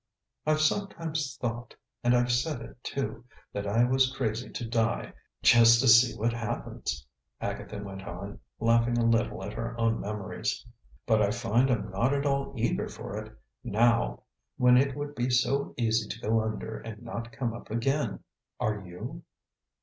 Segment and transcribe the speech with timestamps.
[0.47, 5.79] "I've sometimes thought, and I've said it, too, that I was crazy to die, just
[5.81, 7.05] to see what happens,"
[7.39, 10.65] Agatha went on, laughing a little at her own memories.
[11.05, 13.31] "But I find I'm not at all eager for it,
[13.63, 14.23] now,
[14.57, 18.23] when it would be so easy to go under and not come up again.
[18.59, 19.21] Are you?"